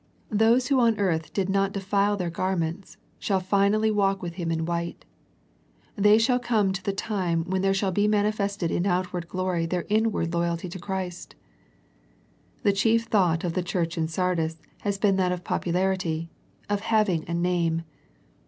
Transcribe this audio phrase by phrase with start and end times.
[0.31, 4.65] Those who on earth did not defile their garments, shall finally walk with Him in
[4.65, 5.05] white.
[5.95, 9.85] They shall come to the time when there shall be manifested in outward glory their
[9.89, 11.35] inward loyalty to Christ.
[12.63, 16.31] The chief thought of the church in Sardis had been that of popularity,
[16.67, 17.83] of having a name.